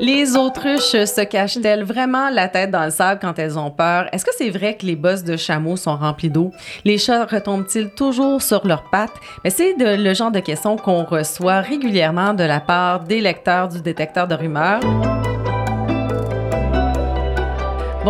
Les 0.00 0.36
autruches 0.36 0.92
se 0.92 1.24
cachent-elles 1.24 1.82
vraiment 1.82 2.30
la 2.30 2.46
tête 2.46 2.70
dans 2.70 2.84
le 2.84 2.90
sable 2.90 3.20
quand 3.20 3.36
elles 3.38 3.58
ont 3.58 3.72
peur? 3.72 4.06
Est-ce 4.12 4.24
que 4.24 4.30
c'est 4.36 4.50
vrai 4.50 4.76
que 4.76 4.86
les 4.86 4.94
bosses 4.94 5.24
de 5.24 5.36
chameaux 5.36 5.76
sont 5.76 5.96
remplis 5.96 6.30
d'eau? 6.30 6.52
Les 6.84 6.98
chats 6.98 7.24
retombent-ils 7.24 7.90
toujours 7.90 8.40
sur 8.40 8.64
leurs 8.64 8.84
pattes? 8.90 9.10
Mais 9.42 9.50
c'est 9.50 9.74
le 9.76 10.14
genre 10.14 10.30
de 10.30 10.40
questions 10.40 10.76
qu'on 10.76 11.02
reçoit 11.02 11.60
régulièrement 11.60 12.32
de 12.32 12.44
la 12.44 12.60
part 12.60 13.00
des 13.00 13.20
lecteurs 13.20 13.68
du 13.68 13.82
détecteur 13.82 14.28
de 14.28 14.36
rumeurs. 14.36 14.80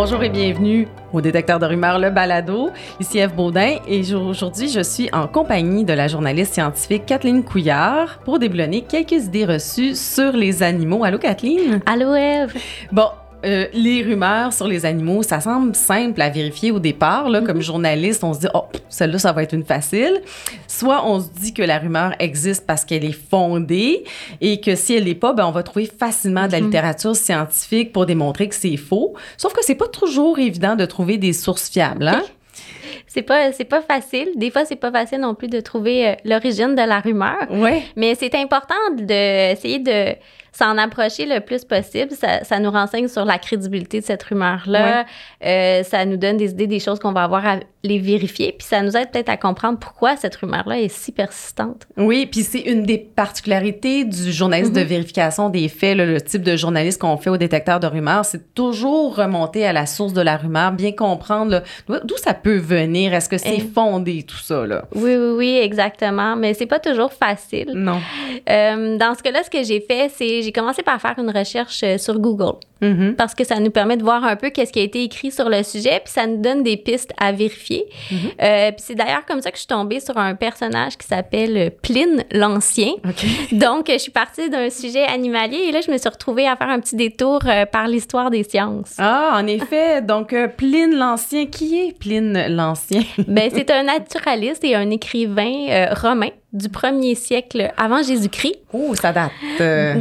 Bonjour 0.01 0.23
et 0.23 0.29
bienvenue 0.29 0.87
au 1.13 1.21
détecteur 1.21 1.59
de 1.59 1.67
rumeurs 1.67 1.99
Le 1.99 2.11
Balado. 2.11 2.71
Ici 3.01 3.19
Eve 3.19 3.35
Baudin 3.35 3.79
et 3.89 4.15
aujourd'hui, 4.15 4.69
je 4.69 4.79
suis 4.79 5.11
en 5.13 5.27
compagnie 5.27 5.85
de 5.85 5.93
la 5.93 6.07
journaliste 6.07 6.55
scientifique 6.55 7.05
Kathleen 7.05 7.43
Couillard 7.43 8.21
pour 8.21 8.39
déblonner 8.39 8.83
quelques 8.83 9.25
idées 9.25 9.45
reçues 9.45 9.97
sur 9.97 10.31
les 10.37 10.63
animaux. 10.63 11.03
Allô 11.03 11.19
Kathleen? 11.19 11.81
Allô 11.85 12.15
Eve? 12.15 12.55
Bon, 12.93 13.09
euh, 13.45 13.67
les 13.73 14.03
rumeurs 14.03 14.53
sur 14.53 14.67
les 14.67 14.85
animaux, 14.85 15.23
ça 15.23 15.41
semble 15.41 15.75
simple 15.75 16.21
à 16.21 16.29
vérifier 16.29 16.73
au 16.73 16.81
départ. 16.81 17.29
Là, 17.29 17.41
Comme 17.41 17.63
journaliste, 17.63 18.25
on 18.25 18.35
se 18.35 18.41
dit, 18.41 18.49
oh, 18.53 18.65
celle-là, 18.89 19.19
ça 19.19 19.33
va 19.33 19.45
être 19.45 19.55
une 19.55 19.65
facile. 19.65 20.21
Soit 20.67 21.07
on 21.07 21.21
se 21.21 21.29
dit 21.41 21.55
que 21.55 21.63
la 21.63 21.79
rumeur 21.79 22.15
existe 22.19 22.67
parce 22.67 22.85
qu'elle 22.85 23.05
est 23.05 23.19
fondée 23.31 24.05
et 24.41 24.61
que 24.61 24.75
si 24.75 24.95
elle 24.95 25.05
n'est 25.05 25.15
pas, 25.15 25.33
ben, 25.33 25.47
on 25.47 25.53
va 25.53 25.63
trouver 25.63 25.87
facilement 25.87 26.47
de 26.47 26.53
la 26.53 26.59
mhm. 26.59 26.67
littérature 26.67 27.15
scientifique 27.15 27.93
pour 27.93 28.07
démontrer 28.07 28.49
que 28.49 28.55
c'est 28.55 28.77
faux. 28.77 29.15
Sauf 29.37 29.53
que 29.53 29.65
c'est 29.65 29.77
pas 29.77 29.89
toujours 29.89 30.39
évident 30.39 30.75
de 30.75 30.85
trouver 30.85 31.17
des 31.17 31.33
sources 31.33 31.69
fiables. 31.69 32.09
Hein? 32.09 32.23
c'est 33.07 33.23
pas 33.23 33.53
c'est 33.53 33.65
pas 33.65 33.83
facile. 33.83 34.29
Des 34.37 34.51
fois, 34.51 34.65
c'est 34.65 34.77
pas 34.77 34.91
facile 34.91 35.21
non 35.21 35.35
plus 35.35 35.49
de 35.49 35.61
trouver 35.61 36.09
euh, 36.09 36.15
l'origine 36.25 36.75
de 36.75 36.83
la 36.83 37.01
rumeur. 37.01 37.47
Ouais. 37.51 37.83
Mais 37.97 38.15
c'est 38.15 38.35
important 38.35 38.75
d'essayer 38.97 39.79
de 39.79 40.17
s'en 40.53 40.79
approcher 40.79 41.27
le 41.27 41.41
plus 41.41 41.65
possible. 41.65 42.13
Ça, 42.13 42.45
ça, 42.45 42.59
nous 42.59 42.71
renseigne 42.71 43.09
sur 43.09 43.25
la 43.25 43.39
crédibilité 43.39 44.01
de 44.01 44.05
cette 44.05 44.23
rumeur-là. 44.23 45.05
Euh, 45.45 45.83
ça 45.83 46.05
nous 46.05 46.17
donne 46.17 46.37
des 46.37 46.51
idées 46.51 46.67
des 46.67 46.81
choses 46.81 46.99
qu'on 46.99 47.13
va 47.13 47.25
avoir 47.25 47.47
à 47.47 47.57
les 47.85 47.99
vérifier. 47.99 48.55
Puis 48.59 48.67
ça 48.67 48.83
nous 48.83 48.97
aide 48.97 49.11
peut-être 49.11 49.29
à 49.29 49.37
comprendre 49.37 49.79
pourquoi 49.79 50.17
cette 50.17 50.35
rumeur-là 50.37 50.81
est 50.81 50.89
si 50.89 51.13
persistante. 51.13 51.87
Oui, 51.97 52.27
puis 52.27 52.43
c'est 52.43 52.61
une 52.61 52.83
des 52.83 52.99
particularités 52.99 54.05
du 54.05 54.33
journaliste 54.33 54.73
de 54.73 54.81
mhm. 54.81 54.87
vérification 54.87 55.49
des 55.49 55.69
faits, 55.69 55.97
le 55.97 56.21
type 56.21 56.43
de 56.43 56.57
journaliste 56.57 57.01
qu'on 57.01 57.17
fait 57.17 57.31
au 57.31 57.37
détecteur 57.37 57.81
de 57.81 57.87
rumeurs, 57.87 58.25
c'est 58.25 58.55
toujours 58.55 59.17
remonter 59.17 59.67
à 59.67 59.73
la 59.73 59.87
source 59.87 60.13
de 60.13 60.21
la 60.21 60.37
rumeur, 60.37 60.73
bien 60.73 60.93
comprendre 60.93 61.63
d'où 61.89 62.17
ça 62.17 62.35
peut 62.35 62.57
venir. 62.57 63.15
Est-ce 63.15 63.29
que 63.29 63.39
c'est 63.39 63.61
fondé 63.61 64.23
tout 64.23 64.37
ça 64.37 64.67
là? 64.67 64.85
Oui, 64.95 65.17
oui, 65.17 65.33
oui, 65.37 65.59
exactement. 65.63 66.37
Mais 66.37 66.55
c'est 66.55 66.67
pas 66.67 66.79
toujours 66.79 67.13
facile. 67.13 67.73
Non. 67.75 68.01
Euh, 68.49 68.97
dans 68.97 69.15
ce 69.15 69.23
cas-là, 69.23 69.43
ce 69.45 69.51
que 69.51 69.63
j'ai 69.63 69.81
fait, 69.81 70.11
c'est 70.15 70.38
j'ai 70.43 70.53
commencé 70.53 70.83
par 70.83 71.01
faire 71.01 71.15
une 71.19 71.31
recherche 71.31 71.81
euh, 71.83 71.99
sur 71.99 72.19
Google. 72.19 72.59
Mm-hmm. 72.81 73.15
Parce 73.17 73.35
que 73.35 73.45
ça 73.45 73.59
nous 73.59 73.71
permet 73.71 73.97
de 73.97 74.03
voir 74.03 74.25
un 74.25 74.37
peu 74.37 74.51
qu'est-ce 74.51 74.73
qui 74.73 74.79
a 74.79 74.83
été 74.83 75.03
écrit 75.03 75.33
sur 75.33 75.49
le 75.49 75.63
sujet, 75.63 76.01
puis 76.05 76.13
ça 76.13 76.27
nous 76.27 76.41
donne 76.41 76.63
des 76.63 76.77
pistes 76.77 77.13
à 77.19 77.33
vérifier. 77.33 77.87
Mm-hmm. 78.11 78.17
Euh, 78.43 78.71
puis 78.73 78.85
c'est 78.87 78.95
d'ailleurs 78.95 79.25
comme 79.27 79.43
ça 79.43 79.51
que 79.51 79.57
je 79.57 79.63
suis 79.63 79.67
tombée 79.67 80.01
sur 80.01 80.17
un 80.17 80.35
personnage 80.35 80.97
qui 80.97 81.07
s'appelle 81.07 81.57
euh, 81.57 81.71
Pline 81.83 82.25
l'Ancien. 82.31 82.93
Donc, 83.53 83.87
je 83.89 83.99
suis 83.99 84.13
partie 84.13 84.49
d'un 84.49 84.71
sujet 84.71 85.05
animalier 85.05 85.59
et 85.69 85.73
là, 85.73 85.81
je 85.81 85.91
me 85.91 85.99
suis 85.99 86.09
retrouvée 86.09 86.47
à 86.47 86.57
faire 86.57 86.69
un 86.69 86.81
petit 86.81 86.97
détour 86.97 87.41
par 87.73 87.89
l'histoire 87.89 88.31
des 88.31 88.45
sciences. 88.45 88.95
Ah, 88.99 89.33
en 89.35 89.47
effet. 89.47 90.03
Donc, 90.03 90.35
Pline 90.57 90.95
l'Ancien, 90.95 91.47
qui 91.47 91.79
est 91.79 91.99
Pline 91.99 92.47
l'Ancien? 92.49 93.03
ben, 93.27 93.51
c'est 93.55 93.71
un 93.71 93.83
naturaliste 93.83 94.65
et 94.65 94.75
un 94.75 94.91
écrivain 94.91 95.93
romain 95.95 96.31
du 96.53 96.69
premier 96.71 97.15
siècle 97.15 97.73
avant 97.77 98.03
Jésus-Christ. 98.03 98.57
Oh, 98.73 98.95
ça 98.95 99.13
date. 99.13 99.33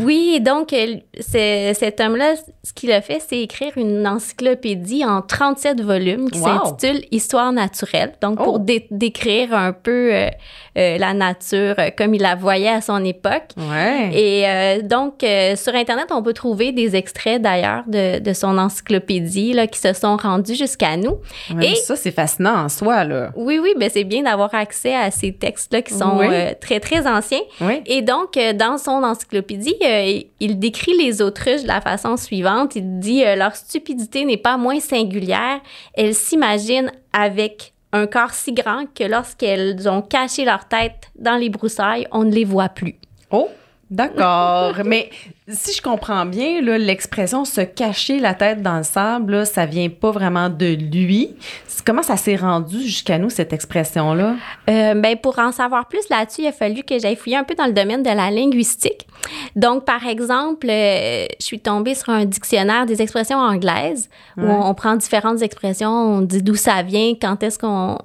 Oui, 0.03 0.39
donc 0.41 0.73
cet 1.19 1.99
homme-là, 1.99 2.35
ce 2.63 2.73
qu'il 2.73 2.91
a 2.91 3.01
fait, 3.01 3.21
c'est 3.25 3.39
écrire 3.39 3.71
une 3.77 4.07
encyclopédie 4.07 5.05
en 5.05 5.21
37 5.21 5.81
volumes 5.81 6.29
qui 6.29 6.39
s'intitule 6.39 7.01
Histoire 7.11 7.51
naturelle. 7.51 8.13
Donc, 8.21 8.37
pour 8.37 8.55
oh. 8.55 8.65
décrire 8.91 9.53
un 9.53 9.71
peu 9.71 10.13
euh, 10.13 10.29
euh, 10.77 10.97
la 10.97 11.13
nature 11.13 11.75
comme 11.97 12.13
il 12.13 12.21
la 12.21 12.35
voyait 12.35 12.69
à 12.69 12.81
son 12.81 13.03
époque. 13.03 13.51
Ouais. 13.57 14.09
Et 14.13 14.47
euh, 14.47 14.81
donc, 14.81 15.25
sur 15.55 15.75
Internet, 15.75 16.07
on 16.11 16.21
peut 16.21 16.33
trouver 16.33 16.71
des 16.71 16.95
extraits 16.95 17.41
d'ailleurs 17.41 17.83
de, 17.87 18.19
de, 18.19 18.33
son 18.33 18.57
encyclopédie 18.57 19.53
là, 19.53 19.67
qui 19.67 19.79
se 19.79 19.93
sont 19.93 20.17
rendus 20.17 20.55
jusqu'à 20.55 20.97
nous. 20.97 21.17
Et 21.61 21.75
ça, 21.75 21.95
c'est 21.95 22.11
fascinant 22.11 22.65
en 22.65 22.69
soi. 22.69 23.03
Là. 23.03 23.31
Oui, 23.35 23.59
oui, 23.61 23.73
ben, 23.77 23.89
c'est 23.91 24.03
bien 24.03 24.23
d'avoir 24.23 24.53
accès 24.53 24.95
à 24.95 25.11
ces 25.11 25.33
textes-là 25.33 25.81
qui 25.81 25.93
sont 25.93 26.17
très, 26.59 26.79
très 26.79 27.07
anciens. 27.07 27.41
Oui. 27.61 27.81
Et 27.85 28.01
donc, 28.01 28.37
dans 28.55 28.77
son 28.77 29.03
encyclopédie, 29.03 29.75
il 30.39 30.59
décrit 30.59 30.97
les 30.97 31.21
autruches 31.21 31.63
de 31.63 31.67
la 31.67 31.81
façon 31.81 32.17
suivante. 32.17 32.75
Il 32.75 32.99
dit 32.99 33.23
euh, 33.23 33.35
Leur 33.35 33.55
stupidité 33.55 34.25
n'est 34.25 34.37
pas 34.37 34.57
moins 34.57 34.79
singulière. 34.79 35.59
Elles 35.93 36.15
s'imaginent 36.15 36.91
avec 37.13 37.73
un 37.93 38.07
corps 38.07 38.33
si 38.33 38.53
grand 38.53 38.85
que 38.93 39.03
lorsqu'elles 39.03 39.87
ont 39.89 40.01
caché 40.01 40.45
leur 40.45 40.67
tête 40.67 41.09
dans 41.17 41.37
les 41.37 41.49
broussailles, 41.49 42.07
on 42.11 42.23
ne 42.23 42.31
les 42.31 42.45
voit 42.45 42.69
plus. 42.69 42.95
Oh! 43.31 43.49
D'accord. 43.89 44.73
Mais 44.85 45.09
si 45.47 45.73
je 45.73 45.81
comprends 45.81 46.25
bien, 46.25 46.61
l'expression 46.61 47.45
se 47.45 47.61
cacher 47.61 48.19
la 48.19 48.33
tête 48.33 48.61
dans 48.61 48.77
le 48.77 48.83
sable, 48.83 49.45
ça 49.45 49.65
vient 49.65 49.89
pas 49.89 50.11
vraiment 50.11 50.49
de 50.49 50.73
lui. 50.73 51.35
Comment 51.85 52.03
ça 52.03 52.17
s'est 52.17 52.35
rendu 52.35 52.81
jusqu'à 52.81 53.17
nous, 53.17 53.29
cette 53.29 53.53
expression-là? 53.53 54.35
Euh, 54.69 54.93
ben, 54.93 55.15
pour 55.15 55.39
en 55.39 55.53
savoir 55.53 55.87
plus 55.87 56.09
là-dessus, 56.09 56.41
il 56.41 56.47
a 56.47 56.51
fallu 56.51 56.83
que 56.83 56.99
j'aille 56.99 57.15
fouiller 57.15 57.37
un 57.37 57.45
peu 57.45 57.55
dans 57.55 57.65
le 57.65 57.71
domaine 57.71 58.03
de 58.03 58.09
la 58.09 58.29
linguistique. 58.29 59.07
Donc, 59.55 59.85
par 59.85 60.05
exemple, 60.05 60.67
euh, 60.69 61.25
je 61.39 61.45
suis 61.45 61.59
tombée 61.59 61.95
sur 61.95 62.09
un 62.09 62.25
dictionnaire 62.25 62.85
des 62.85 63.01
expressions 63.01 63.37
anglaises 63.37 64.09
où 64.35 64.43
on, 64.43 64.73
prend 64.73 64.97
différentes 64.97 65.41
expressions, 65.41 65.89
on 65.89 66.21
dit 66.21 66.43
d'où 66.43 66.55
ça 66.55 66.83
vient, 66.83 67.13
quand 67.19 67.41
est-ce 67.41 67.57
qu'on 67.57 67.97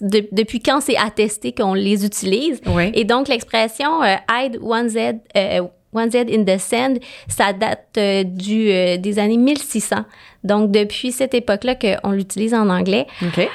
depuis 0.00 0.60
quand 0.60 0.80
c'est 0.80 0.96
attesté 0.96 1.52
qu'on 1.52 1.74
les 1.74 2.04
utilise. 2.04 2.60
Et 2.94 3.04
donc, 3.04 3.28
l'expression 3.28 4.02
euh, 4.02 4.16
hide 4.30 4.58
one 4.62 4.88
Z, 4.88 4.96
euh, 5.36 5.62
one 5.92 6.10
Z 6.10 6.16
in 6.30 6.44
the 6.44 6.58
sand, 6.58 6.98
ça 7.28 7.52
date 7.52 7.86
euh, 7.96 8.24
du, 8.24 8.66
des 8.98 9.18
années 9.18 9.36
1600. 9.36 9.96
Donc, 10.44 10.70
depuis 10.70 11.12
cette 11.12 11.34
époque-là 11.34 11.74
qu'on 11.74 12.10
l'utilise 12.10 12.54
en 12.54 12.68
anglais. 12.68 13.06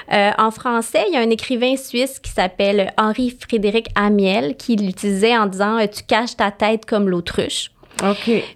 en 0.09 0.51
français, 0.51 1.03
il 1.07 1.13
y 1.13 1.17
a 1.17 1.21
un 1.21 1.29
écrivain 1.29 1.75
suisse 1.77 2.19
qui 2.19 2.31
s'appelle 2.31 2.91
Henri-Frédéric 2.97 3.87
Amiel 3.95 4.55
qui 4.55 4.75
l'utilisait 4.75 5.37
en 5.37 5.45
disant 5.45 5.77
Tu 5.87 6.03
caches 6.03 6.35
ta 6.35 6.51
tête 6.51 6.85
comme 6.85 7.09
l'autruche. 7.09 7.70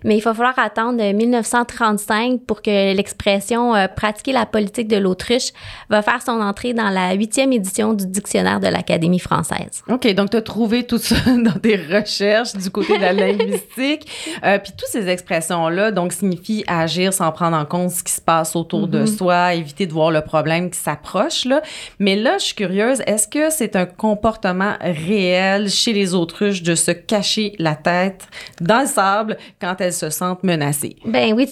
Mais 0.04 0.18
il 0.18 0.22
va 0.22 0.34
falloir 0.34 0.58
attendre 0.58 1.02
1935 1.02 2.42
pour 2.42 2.62
que 2.62 2.96
l'expression 2.96 3.76
euh, 3.76 3.88
pratiquer 3.88 4.32
la 4.32 4.46
politique 4.46 4.88
de 4.88 4.98
l'Autriche 4.98 5.52
va 5.90 6.02
faire 6.02 6.22
son 6.22 6.42
entrée 6.42 6.74
dans 6.74 6.90
la 6.90 7.14
huitième 7.14 7.54
édition 7.54 7.94
du 7.94 8.08
dictionnaire 8.08 8.60
de 8.60 8.68
l'Académie 8.68 9.20
française. 9.20 9.84
OK, 9.90 10.12
donc 10.14 10.32
tu 10.32 10.38
as 10.38 10.42
trouvé 10.42 10.84
tout 10.84 10.98
ça 10.98 11.16
dans 11.38 11.60
tes 11.60 11.76
recherches 11.76 12.54
du 12.54 12.70
côté 12.70 12.98
de 12.98 13.02
la 13.02 13.14
linguistique. 13.14 14.08
euh, 14.44 14.58
Puis 14.60 14.74
toutes 14.78 14.90
ces 14.90 15.08
expressions-là, 15.08 15.92
donc, 15.92 16.14
signifient 16.14 16.64
agir 16.68 17.14
sans 17.14 17.32
prendre 17.32 17.58
en 17.58 17.66
compte 17.66 17.92
ce 17.92 18.04
qui 18.04 18.14
se 18.14 18.22
passe 18.22 18.56
autour 18.56 18.88
de 18.88 19.04
mm-hmm. 19.04 19.18
soi, 19.18 19.54
éviter 19.54 19.86
de 19.86 19.94
voir 19.94 20.12
le 20.12 20.22
problème 20.22 20.70
qui 20.70 20.80
s'approche. 20.80 21.46
Là. 21.46 21.62
Mais 22.00 22.16
là, 22.16 22.38
je 22.38 22.46
suis 22.46 22.56
curieuse, 22.56 23.02
est-ce 23.06 23.28
que 23.28 23.50
c'est 23.50 23.76
un 23.76 23.86
comportement 23.86 24.74
réel 24.82 25.70
chez 25.70 25.94
les 25.94 26.14
autruches 26.14 26.64
de 26.64 26.76
se 26.76 26.92
cacher 26.92 27.54
la 27.60 27.76
tête 27.76 28.28
dans 28.62 28.82
le 28.82 28.88
sable 28.88 29.25
quand 29.60 29.76
elles 29.80 29.94
se 29.94 30.10
sentent 30.10 30.44
menacées? 30.44 30.96
Ben 31.06 31.34
oui, 31.34 31.50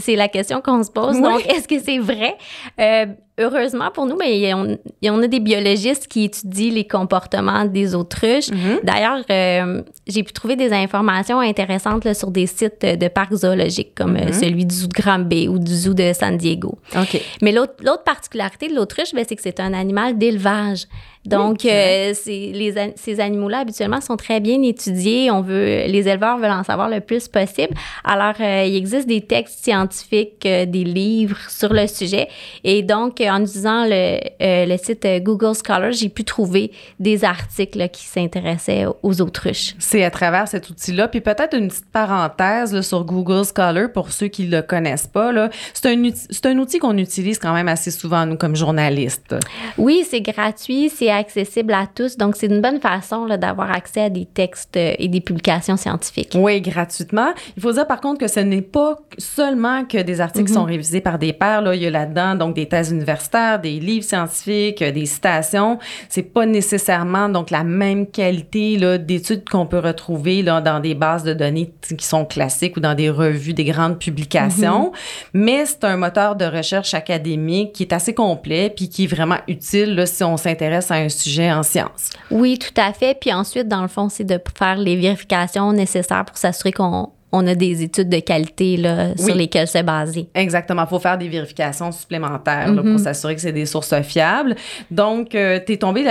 c'est 0.00 0.16
la 0.16 0.28
question 0.28 0.60
qu'on 0.60 0.82
se 0.82 0.90
pose. 0.90 1.20
Donc, 1.20 1.46
est-ce 1.46 1.68
que 1.68 1.78
c'est 1.80 1.98
vrai? 1.98 2.36
Euh, 2.80 3.06
heureusement 3.38 3.90
pour 3.92 4.06
nous, 4.06 4.16
mais 4.16 4.52
on, 4.52 4.76
on, 5.04 5.22
a 5.22 5.26
des 5.26 5.40
biologistes 5.40 6.08
qui 6.08 6.24
étudient 6.24 6.72
les 6.72 6.86
comportements 6.86 7.64
des 7.64 7.94
autruches. 7.94 8.48
Mm-hmm. 8.48 8.84
D'ailleurs, 8.84 9.24
euh, 9.30 9.82
j'ai 10.06 10.22
pu 10.22 10.32
trouver 10.32 10.56
des 10.56 10.72
informations 10.72 11.40
intéressantes 11.40 12.12
sur 12.14 12.30
des 12.30 12.46
sites 12.46 12.82
de 12.82 13.08
parcs 13.08 13.34
zoologiques 13.34 13.94
comme 13.94 14.16
euh, 14.16 14.26
mm-hmm. 14.26 14.40
celui 14.40 14.66
du 14.66 14.74
zoo 14.74 14.88
de 14.88 14.92
Granby 14.92 15.48
ou 15.48 15.58
du 15.58 15.74
zoo 15.74 15.94
de 15.94 16.12
San 16.12 16.36
Diego. 16.36 16.78
OK. 16.96 17.20
Mais 17.40 17.52
l'autre 17.52 18.04
particularité 18.04 18.68
de 18.68 18.74
l'autruche, 18.74 19.14
ben, 19.14 19.24
c'est 19.26 19.36
que 19.36 19.42
c'est 19.42 19.60
un 19.60 19.72
animal 19.72 20.18
d'élevage. 20.18 20.86
Donc, 21.24 21.66
euh, 21.66 22.14
les, 22.26 22.92
ces 22.96 23.20
animaux-là, 23.20 23.58
habituellement, 23.58 24.00
sont 24.00 24.16
très 24.16 24.40
bien 24.40 24.62
étudiés. 24.62 25.30
On 25.30 25.42
veut, 25.42 25.84
les 25.86 26.08
éleveurs 26.08 26.38
veulent 26.38 26.50
en 26.50 26.64
savoir 26.64 26.88
le 26.88 27.00
plus 27.00 27.28
possible. 27.28 27.74
Alors, 28.02 28.40
il 28.40 28.74
existe 28.74 29.06
des 29.06 29.20
textes 29.20 29.62
scientifiques, 29.62 30.44
des 30.44 30.84
livres 30.84 31.38
sur 31.50 31.74
le 31.74 31.86
sujet. 31.86 32.28
Et 32.64 32.82
donc, 32.82 33.20
en 33.30 33.42
utilisant 33.42 33.84
le, 33.84 34.18
euh, 34.42 34.66
le 34.66 34.76
site 34.76 35.04
euh, 35.04 35.20
Google 35.20 35.54
Scholar, 35.54 35.92
j'ai 35.92 36.08
pu 36.08 36.24
trouver 36.24 36.72
des 36.98 37.24
articles 37.24 37.88
qui 37.90 38.04
s'intéressaient 38.04 38.86
aux 39.02 39.20
autruches. 39.20 39.74
C'est 39.78 40.04
à 40.04 40.10
travers 40.10 40.48
cet 40.48 40.70
outil-là. 40.70 41.08
Puis 41.08 41.20
peut-être 41.20 41.56
une 41.56 41.68
petite 41.68 41.90
parenthèse 41.90 42.80
sur 42.82 43.04
Google 43.04 43.44
Scholar 43.44 43.90
pour 43.92 44.12
ceux 44.12 44.28
qui 44.28 44.44
ne 44.44 44.56
le 44.56 44.62
connaissent 44.62 45.06
pas. 45.06 45.32
C'est 45.74 45.86
un, 45.86 46.50
un 46.50 46.58
outil 46.58 46.78
qu'on 46.78 46.96
utilise 46.98 47.38
quand 47.38 47.52
même 47.52 47.68
assez 47.68 47.90
souvent, 47.90 48.26
nous, 48.26 48.36
comme 48.36 48.56
journalistes. 48.56 49.34
Oui, 49.76 50.06
c'est 50.08 50.20
gratuit, 50.20 50.90
c'est 50.90 51.10
accessible 51.10 51.72
à 51.72 51.86
tous. 51.86 52.16
Donc, 52.16 52.36
c'est 52.36 52.46
une 52.46 52.60
bonne 52.60 52.80
façon 52.80 53.26
d'avoir 53.26 53.70
accès 53.70 54.02
à 54.02 54.10
des 54.10 54.26
textes 54.26 54.76
et 54.76 55.08
des 55.08 55.20
publications 55.20 55.76
scientifiques. 55.76 56.32
Oui, 56.34 56.60
gratuitement. 56.60 57.32
Il 57.56 57.62
faut 57.62 57.72
dire 57.72 57.86
par 57.86 58.00
contre 58.00 58.20
que 58.20 58.28
ce 58.28 58.40
n'est 58.40 58.62
pas 58.62 58.98
seulement 59.18 59.84
que 59.84 59.98
des 59.98 60.20
articles 60.20 60.46
qui 60.46 60.52
sont 60.52 60.64
révisés 60.64 61.00
par 61.00 61.18
des 61.18 61.32
pairs. 61.32 61.62
Là, 61.62 61.74
il 61.74 61.82
y 61.82 61.86
a 61.86 61.90
là-dedans 61.90 62.34
donc 62.34 62.54
des 62.54 62.66
thèses 62.66 62.90
universitaires, 62.90 63.17
des 63.62 63.80
livres 63.80 64.04
scientifiques, 64.04 64.82
des 64.82 65.06
citations. 65.06 65.78
C'est 66.08 66.22
pas 66.22 66.46
nécessairement 66.46 67.28
donc 67.28 67.50
la 67.50 67.64
même 67.64 68.06
qualité 68.06 68.76
là, 68.76 68.98
d'études 68.98 69.48
qu'on 69.48 69.66
peut 69.66 69.78
retrouver 69.78 70.42
là, 70.42 70.60
dans 70.60 70.80
des 70.80 70.94
bases 70.94 71.24
de 71.24 71.34
données 71.34 71.72
qui 71.96 72.06
sont 72.06 72.24
classiques 72.24 72.76
ou 72.76 72.80
dans 72.80 72.94
des 72.94 73.10
revues, 73.10 73.54
des 73.54 73.64
grandes 73.64 73.98
publications. 73.98 74.86
Mhm. 74.86 74.92
Mais 75.34 75.66
c'est 75.66 75.84
un 75.84 75.96
moteur 75.96 76.36
de 76.36 76.44
recherche 76.44 76.94
académique 76.94 77.72
qui 77.72 77.82
est 77.84 77.92
assez 77.92 78.14
complet 78.14 78.72
puis 78.74 78.88
qui 78.88 79.04
est 79.04 79.06
vraiment 79.06 79.38
utile 79.46 79.94
là, 79.94 80.06
si 80.06 80.24
on 80.24 80.36
s'intéresse 80.36 80.90
à 80.90 80.94
un 80.94 81.08
sujet 81.08 81.52
en 81.52 81.62
sciences. 81.62 82.10
Oui, 82.30 82.58
tout 82.58 82.80
à 82.80 82.92
fait. 82.92 83.18
Puis 83.18 83.32
ensuite, 83.32 83.68
dans 83.68 83.82
le 83.82 83.88
fond, 83.88 84.08
c'est 84.08 84.24
de 84.24 84.40
faire 84.56 84.76
les 84.76 84.96
vérifications 84.96 85.72
nécessaires 85.72 86.24
pour 86.24 86.36
s'assurer 86.36 86.72
qu'on 86.72 87.10
on 87.32 87.46
a 87.46 87.54
des 87.54 87.82
études 87.82 88.08
de 88.08 88.20
qualité 88.20 88.76
là, 88.76 89.16
sur 89.16 89.34
lesquelles 89.34 89.68
se 89.68 89.82
baser. 89.82 90.28
Exactement. 90.34 90.84
Il 90.84 90.88
faut 90.88 90.98
faire 90.98 91.18
des 91.18 91.28
vérifications 91.28 91.92
supplémentaires 91.92 92.72
pour 92.74 92.84
mm-hmm. 92.84 92.98
s'assurer 92.98 93.34
que 93.34 93.40
c'est 93.40 93.52
des 93.52 93.66
sources 93.66 93.94
fiables. 94.02 94.56
Donc, 94.90 95.34
euh, 95.34 95.60
tu 95.64 95.74
es 95.74 95.76
tombé 95.76 96.04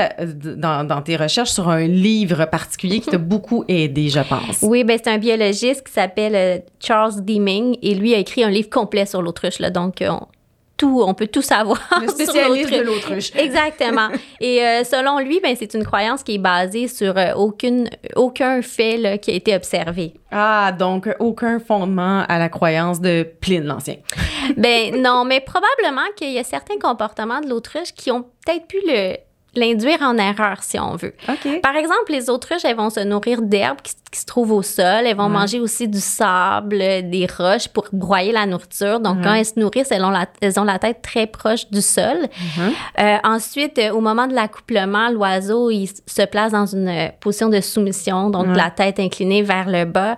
dans, 0.56 1.02
tes 1.02 1.16
recherches 1.16 1.52
sur 1.52 1.70
un 1.70 1.88
livre 1.88 2.46
particulier 2.46 3.00
qui 3.00 3.10
t'a 3.10 3.18
beaucoup 3.18 3.66
aidé, 3.68 4.10
je 4.10 4.20
pense. 4.20 4.62
Oui, 4.62 4.84
ben 4.84 5.00
c'est 5.02 5.10
un 5.10 5.18
biologiste 5.18 5.84
qui 5.88 5.94
s'appelle 5.94 6.36
euh, 6.36 6.60
Charles 6.80 7.24
Deeming 7.24 7.78
et 7.82 7.96
lui 7.96 8.14
a 8.14 8.18
écrit 8.18 8.44
un 8.44 8.50
livre 8.50 8.70
complet 8.70 9.06
sur 9.06 9.22
l'autruche. 9.22 9.60
Donc, 9.60 10.04
on, 10.08 10.20
tout, 10.78 11.04
on 11.06 11.14
peut 11.14 11.28
tout 11.28 11.42
savoir. 11.42 11.80
Le 12.02 12.08
spécialiste 12.08 12.72
de 12.72 12.82
l'autruche. 12.82 13.32
Exactement. 13.36 14.10
Et 14.40 14.64
euh, 14.64 14.84
selon 14.84 15.20
lui, 15.20 15.40
ben, 15.42 15.56
c'est 15.58 15.74
une 15.74 15.84
croyance 15.84 16.24
qui 16.24 16.36
est 16.36 16.40
basée 16.40 16.88
sur 16.88 17.18
euh, 17.18 17.34
aucune, 17.36 17.90
aucun 18.16 18.62
fait 18.62 18.98
là, 18.98 19.18
qui 19.18 19.32
a 19.32 19.34
été 19.34 19.56
observé. 19.56 20.14
Ah, 20.32 20.72
donc 20.78 21.10
aucun 21.20 21.60
fondement 21.60 22.24
à 22.28 22.38
la 22.38 22.50
croyance 22.50 23.02
de 23.02 23.28
Pline 23.42 23.64
l'Ancien. 23.64 23.98
ben 24.58 25.02
non, 25.02 25.26
mais 25.26 25.42
probablement 25.42 26.08
qu'il 26.16 26.32
y 26.32 26.40
a 26.40 26.44
certains 26.44 26.78
comportements 26.80 27.42
de 27.42 27.50
l'autruche 27.50 27.94
qui 27.94 28.12
ont 28.12 28.24
peut-être 28.46 28.68
pu 28.68 28.78
le, 28.86 29.16
l'induire 29.58 30.02
en 30.02 30.18
erreur, 30.18 30.58
si 30.62 30.80
on 30.80 30.96
veut. 30.96 31.14
Par 31.62 31.76
exemple, 31.76 32.12
les 32.12 32.30
autruches, 32.30 32.64
elles 32.64 32.76
vont 32.76 32.90
se 32.90 33.00
nourrir 33.00 33.42
d'herbes 33.42 33.82
qui, 33.82 33.94
se 34.14 34.26
trouvent 34.26 34.54
au 34.54 34.62
sol. 34.62 35.06
Elles 35.06 35.18
vont 35.18 35.30
manger 35.30 35.60
aussi 35.60 35.88
du 35.88 36.00
sable, 36.00 36.80
des 36.80 37.28
roches 37.38 37.68
pour 37.68 37.88
broyer 37.92 38.32
la 38.32 38.46
nourriture. 38.46 39.00
Donc, 39.00 39.22
quand 39.22 39.34
elles 39.34 39.46
se 39.46 39.60
nourrissent, 39.60 39.92
elles 39.92 40.04
ont, 40.04 40.10
la, 40.10 40.26
elles 40.42 40.60
ont 40.60 40.64
la 40.64 40.80
tête 40.80 41.02
très 41.02 41.28
proche 41.28 41.70
du 41.70 41.82
sol. 41.82 42.18
Mhm. 42.22 42.72
Euh, 43.00 43.18
ensuite, 43.24 43.80
au 43.94 44.00
moment 44.00 44.26
de 44.26 44.34
l'accouplement, 44.34 45.10
l'oiseau, 45.10 45.70
il 45.70 45.88
se 45.88 46.26
place 46.26 46.54
dans 46.54 46.66
une 46.66 47.12
position 47.20 47.50
de 47.50 47.60
soumission, 47.60 48.30
donc 48.30 48.48
la 48.56 48.72
tête 48.72 49.00
inclinée 49.00 49.44
vers 49.44 49.70
le 49.70 49.86
bas. 49.86 50.16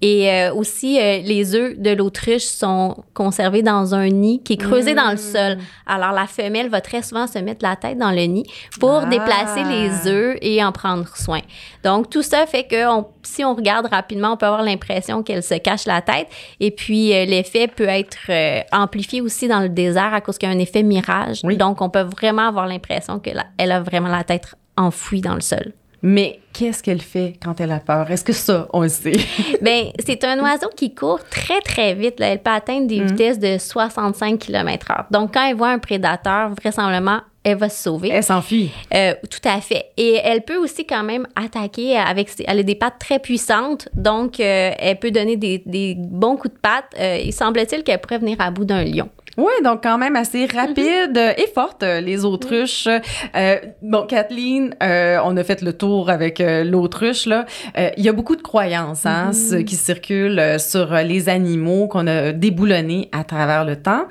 Et 0.00 0.30
euh, 0.30 0.54
aussi, 0.54 0.98
euh, 1.00 1.20
les 1.24 1.54
œufs 1.54 1.76
de 1.76 1.90
l'autruche 1.90 2.44
sont 2.44 3.04
conservés 3.14 3.62
dans 3.62 3.94
un 3.94 4.08
nid 4.08 4.40
qui 4.44 4.54
est 4.54 4.56
creusé 4.58 4.94
dans 4.94 5.08
le 5.08 5.14
mm. 5.14 5.18
sol. 5.18 5.58
Alors, 5.86 6.12
la 6.12 6.26
femelle 6.26 6.68
va 6.68 6.80
très 6.80 7.02
souvent 7.02 7.26
se 7.26 7.38
mettre 7.38 7.64
la 7.64 7.76
tête 7.76 7.98
dans 7.98 8.12
le 8.12 8.22
nid 8.22 8.44
pour 8.78 9.02
ah. 9.04 9.06
déplacer 9.06 9.64
les 9.64 10.06
œufs 10.06 10.38
et 10.40 10.62
en 10.64 10.72
prendre 10.72 11.08
soin. 11.16 11.40
Donc, 11.84 12.10
tout 12.10 12.22
ça 12.22 12.46
fait 12.46 12.64
que 12.64 12.84
si 13.22 13.44
on 13.44 13.54
regarde 13.54 13.86
rapidement, 13.86 14.32
on 14.32 14.36
peut 14.36 14.46
avoir 14.46 14.62
l'impression 14.62 15.22
qu'elle 15.22 15.42
se 15.42 15.54
cache 15.54 15.86
la 15.86 16.02
tête. 16.02 16.28
Et 16.60 16.70
puis, 16.70 17.14
euh, 17.14 17.24
l'effet 17.24 17.68
peut 17.68 17.88
être 17.88 18.30
amplifié 18.72 19.20
aussi 19.20 19.48
dans 19.48 19.60
le 19.60 19.68
désert 19.68 20.14
à 20.14 20.20
cause 20.20 20.38
qu'il 20.38 20.48
y 20.48 20.52
a 20.52 20.54
un 20.54 20.58
effet 20.58 20.82
mirage. 20.82 21.42
Donc, 21.42 21.80
on 21.80 21.90
peut 21.90 22.02
vraiment 22.02 22.48
avoir 22.48 22.66
l'impression 22.66 23.18
qu'elle 23.18 23.72
a 23.72 23.80
vraiment 23.80 24.08
la 24.08 24.24
tête 24.24 24.54
enfouie 24.76 25.20
dans 25.20 25.34
le 25.34 25.40
sol. 25.40 25.72
Mais 26.00 26.40
qu'est-ce 26.52 26.82
qu'elle 26.82 27.02
fait 27.02 27.34
quand 27.42 27.60
elle 27.60 27.72
a 27.72 27.80
peur? 27.80 28.10
Est-ce 28.10 28.22
que 28.22 28.32
ça, 28.32 28.68
on 28.72 28.82
le 28.82 28.88
sait? 28.88 29.16
Bien, 29.62 29.90
c'est 29.98 30.22
un 30.24 30.38
oiseau 30.40 30.68
qui 30.76 30.94
court 30.94 31.20
très, 31.28 31.60
très 31.60 31.94
vite. 31.94 32.20
Elle 32.20 32.40
peut 32.40 32.52
atteindre 32.52 32.86
des 32.86 33.00
mm. 33.00 33.06
vitesses 33.06 33.38
de 33.38 33.58
65 33.58 34.38
km/h. 34.38 35.06
Donc, 35.10 35.34
quand 35.34 35.48
elle 35.48 35.56
voit 35.56 35.70
un 35.70 35.78
prédateur, 35.78 36.50
vraisemblablement, 36.54 37.20
elle 37.44 37.56
va 37.56 37.68
se 37.68 37.82
sauver. 37.82 38.10
Elle 38.10 38.22
s'enfuit. 38.22 38.70
Euh, 38.94 39.14
tout 39.30 39.46
à 39.48 39.60
fait. 39.60 39.86
Et 39.96 40.20
elle 40.22 40.42
peut 40.42 40.56
aussi 40.56 40.86
quand 40.86 41.02
même 41.02 41.26
attaquer 41.36 41.96
avec... 41.96 42.30
Elle 42.46 42.58
a 42.58 42.62
des 42.62 42.74
pattes 42.74 42.98
très 42.98 43.18
puissantes, 43.18 43.88
donc 43.94 44.40
euh, 44.40 44.72
elle 44.78 44.98
peut 44.98 45.10
donner 45.10 45.36
des, 45.36 45.62
des, 45.64 45.94
bons 45.96 46.36
coups 46.36 46.54
de 46.54 46.58
patte. 46.60 46.86
Euh, 46.98 47.18
il 47.24 47.32
semble-t-il 47.32 47.84
qu'elle 47.84 48.00
pourrait 48.00 48.18
venir 48.18 48.36
à 48.40 48.50
bout 48.50 48.64
d'un 48.64 48.84
lion. 48.84 49.08
Oui, 49.38 49.52
donc 49.62 49.84
quand 49.84 49.98
même 49.98 50.16
assez 50.16 50.46
rapide 50.46 51.16
et 51.16 51.46
forte, 51.54 51.84
les 51.84 52.24
autruches. 52.24 52.88
Euh, 53.36 53.56
bon, 53.82 54.04
Kathleen, 54.04 54.74
euh, 54.82 55.18
on 55.22 55.36
a 55.36 55.44
fait 55.44 55.62
le 55.62 55.72
tour 55.72 56.10
avec 56.10 56.40
euh, 56.40 56.64
l'autruche. 56.64 57.24
Là. 57.24 57.46
Euh, 57.78 57.90
il 57.96 58.04
y 58.04 58.08
a 58.08 58.12
beaucoup 58.12 58.34
de 58.34 58.42
croyances 58.42 59.06
hein, 59.06 59.30
mm-hmm. 59.30 59.64
qui 59.64 59.76
circulent 59.76 60.40
euh, 60.40 60.58
sur 60.58 60.92
les 60.92 61.28
animaux 61.28 61.86
qu'on 61.86 62.08
a 62.08 62.32
déboulonnés 62.32 63.08
à 63.12 63.22
travers 63.22 63.64
le 63.64 63.76
temps 63.76 64.06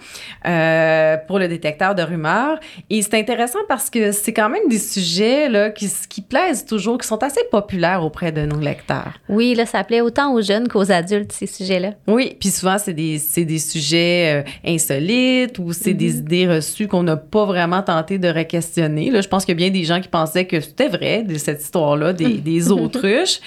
pour 1.27 1.39
le 1.39 1.47
détecteur 1.49 1.93
de 1.93 2.03
rumeurs. 2.03 2.57
Et 2.89 3.01
c'est 3.01 3.15
intéressant 3.15 3.59
parce 3.67 3.89
que 3.89 4.13
c'est 4.13 4.31
quand 4.31 4.47
même 4.47 4.69
des 4.69 4.79
sujets 4.79 5.49
là, 5.49 5.71
qui, 5.71 5.91
qui 6.07 6.21
plaisent 6.21 6.65
toujours, 6.65 6.97
qui 6.99 7.07
sont 7.07 7.21
assez 7.21 7.41
populaires 7.51 8.01
auprès 8.05 8.31
de 8.31 8.45
nos 8.45 8.59
lecteurs. 8.59 9.19
Oui, 9.27 9.55
là, 9.55 9.65
ça 9.65 9.83
plaît 9.83 9.99
autant 9.99 10.33
aux 10.33 10.41
jeunes 10.41 10.69
qu'aux 10.69 10.89
adultes, 10.89 11.33
ces 11.33 11.47
sujets-là. 11.47 11.95
Oui, 12.07 12.37
puis 12.39 12.47
souvent, 12.49 12.77
c'est 12.77 12.93
des, 12.93 13.19
des 13.35 13.59
sujets 13.59 14.45
insolites 14.65 15.16
ou 15.59 15.73
c'est 15.73 15.93
des 15.93 16.13
mm-hmm. 16.13 16.19
idées 16.19 16.47
reçues 16.47 16.87
qu'on 16.87 17.03
n'a 17.03 17.17
pas 17.17 17.45
vraiment 17.45 17.81
tenté 17.81 18.17
de 18.17 18.27
re-questionner. 18.27 19.09
Là, 19.09 19.21
je 19.21 19.27
pense 19.27 19.45
qu'il 19.45 19.53
y 19.53 19.57
a 19.57 19.69
bien 19.69 19.69
des 19.69 19.83
gens 19.83 19.99
qui 19.99 20.07
pensaient 20.07 20.45
que 20.45 20.59
c'était 20.59 20.89
vrai, 20.89 21.23
de 21.23 21.35
cette 21.35 21.61
histoire-là, 21.61 22.13
des, 22.13 22.33
des 22.37 22.71
autruches. 22.71 23.39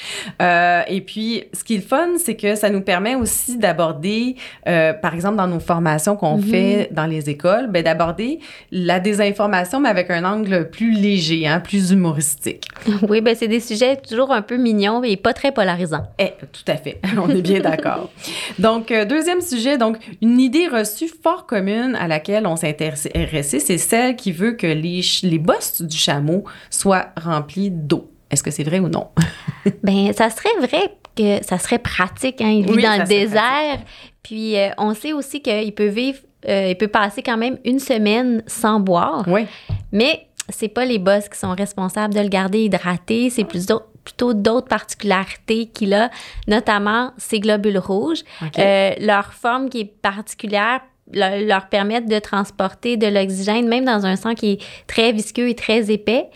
Euh, 0.42 0.82
et 0.88 1.00
puis, 1.00 1.44
ce 1.52 1.64
qui 1.64 1.74
est 1.74 1.78
le 1.78 1.82
fun, 1.82 2.08
c'est 2.18 2.36
que 2.36 2.54
ça 2.54 2.70
nous 2.70 2.80
permet 2.80 3.14
aussi 3.14 3.56
d'aborder, 3.56 4.36
euh, 4.66 4.92
par 4.92 5.14
exemple, 5.14 5.36
dans 5.36 5.46
nos 5.46 5.60
formations 5.60 6.16
qu'on 6.16 6.38
mm-hmm. 6.38 6.50
fait 6.50 6.88
dans 6.92 7.06
les 7.06 7.30
écoles, 7.30 7.68
ben, 7.70 7.82
d'aborder 7.82 8.40
la 8.72 9.00
désinformation, 9.00 9.80
mais 9.80 9.88
avec 9.88 10.10
un 10.10 10.24
angle 10.24 10.70
plus 10.70 10.92
léger, 10.92 11.46
hein, 11.46 11.60
plus 11.60 11.92
humoristique. 11.92 12.66
Oui, 13.08 13.20
ben 13.20 13.34
c'est 13.34 13.48
des 13.48 13.60
sujets 13.60 13.96
toujours 13.96 14.32
un 14.32 14.42
peu 14.42 14.56
mignons 14.56 15.02
et 15.02 15.16
pas 15.16 15.32
très 15.32 15.52
polarisants. 15.52 16.06
Eh, 16.18 16.32
tout 16.52 16.64
à 16.66 16.76
fait. 16.76 17.00
On 17.16 17.28
est 17.28 17.42
bien 17.42 17.60
d'accord. 17.60 18.10
donc, 18.58 18.90
euh, 18.90 19.04
deuxième 19.04 19.40
sujet, 19.40 19.78
donc, 19.78 19.96
une 20.20 20.40
idée 20.40 20.66
reçue 20.66 21.08
fort 21.22 21.46
commune 21.46 21.59
à 21.94 22.08
laquelle 22.08 22.46
on 22.46 22.56
s'est 22.56 22.68
intéressé, 22.68 23.60
c'est 23.60 23.78
celle 23.78 24.16
qui 24.16 24.32
veut 24.32 24.52
que 24.52 24.66
les, 24.66 25.02
les 25.22 25.38
bosses 25.38 25.82
du 25.82 25.96
chameau 25.96 26.44
soient 26.70 27.08
remplis 27.16 27.70
d'eau. 27.70 28.10
Est-ce 28.30 28.42
que 28.42 28.50
c'est 28.50 28.62
vrai 28.62 28.78
ou 28.78 28.88
non? 28.88 29.08
ben, 29.82 30.12
ça 30.12 30.30
serait 30.30 30.56
vrai 30.60 30.94
que 31.16 31.44
ça 31.44 31.58
serait 31.58 31.78
pratique. 31.78 32.40
Hein? 32.40 32.50
Il 32.50 32.64
vit 32.64 32.82
dans 32.82 33.00
le 33.00 33.06
désert. 33.06 33.78
Puis 34.22 34.56
euh, 34.56 34.70
on 34.78 34.94
sait 34.94 35.12
aussi 35.12 35.42
qu'il 35.42 35.74
peut 35.74 35.88
vivre, 35.88 36.18
euh, 36.48 36.68
il 36.68 36.76
peut 36.76 36.88
passer 36.88 37.22
quand 37.22 37.36
même 37.36 37.58
une 37.64 37.80
semaine 37.80 38.42
sans 38.46 38.78
boire. 38.78 39.24
Oui. 39.26 39.46
Mais 39.92 40.28
c'est 40.48 40.68
pas 40.68 40.84
les 40.84 40.98
bosses 40.98 41.28
qui 41.28 41.38
sont 41.38 41.54
responsables 41.54 42.14
de 42.14 42.20
le 42.20 42.28
garder 42.28 42.64
hydraté, 42.64 43.30
c'est 43.30 43.44
plutôt 43.44 44.34
d'autres 44.34 44.68
particularités 44.68 45.66
qu'il 45.66 45.94
a, 45.94 46.10
notamment 46.48 47.12
ses 47.16 47.40
globules 47.40 47.78
rouges. 47.78 48.22
Euh, 48.58 48.92
leur 49.00 49.32
forme 49.32 49.68
qui 49.68 49.80
est 49.80 49.84
particulière 50.02 50.80
leur 51.12 51.66
permettre 51.68 52.08
de 52.08 52.18
transporter 52.18 52.96
de 52.96 53.06
l'oxygène, 53.06 53.68
même 53.68 53.84
dans 53.84 54.06
un 54.06 54.16
sang 54.16 54.34
qui 54.34 54.52
est 54.52 54.60
très 54.86 55.12
visqueux 55.12 55.48
et 55.48 55.54
très 55.54 55.90
épais. 55.90 56.26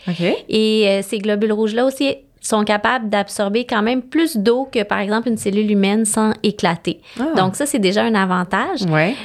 Et 0.49 0.87
euh, 0.87 1.01
ces 1.01 1.19
globules 1.19 1.53
rouges-là 1.53 1.85
aussi 1.85 2.15
sont 2.45 2.63
capables 2.63 3.09
d'absorber 3.09 3.65
quand 3.65 3.81
même 3.81 4.01
plus 4.01 4.37
d'eau 4.37 4.69
que, 4.71 4.83
par 4.83 4.99
exemple, 4.99 5.29
une 5.29 5.37
cellule 5.37 5.71
humaine 5.71 6.05
sans 6.05 6.33
éclater. 6.43 7.01
Ah. 7.19 7.33
Donc, 7.35 7.55
ça, 7.55 7.65
c'est 7.65 7.79
déjà 7.79 8.03
un 8.03 8.15
avantage. 8.15 8.81